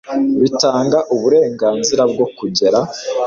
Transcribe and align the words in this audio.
bitanga 0.41 0.99
uburenganzira 1.15 2.03
bwo 2.11 2.25
kugera 2.37 2.79